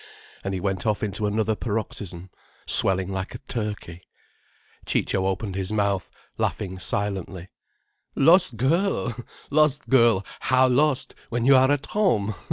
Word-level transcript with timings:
And 0.43 0.55
he 0.55 0.59
went 0.59 0.87
off 0.87 1.03
into 1.03 1.27
another 1.27 1.55
paroxysm, 1.55 2.31
swelling 2.65 3.09
like 3.09 3.35
a 3.35 3.41
turkey. 3.47 4.01
Ciccio 4.87 5.27
opened 5.27 5.53
his 5.53 5.71
mouth, 5.71 6.09
laughing 6.39 6.79
silently. 6.79 7.49
"Lost 8.15 8.57
girl! 8.57 9.15
Lost 9.51 9.87
girl! 9.89 10.25
How 10.39 10.67
lost, 10.67 11.13
when 11.29 11.45
you 11.45 11.55
are 11.55 11.69
at 11.71 11.85
home?" 11.85 12.33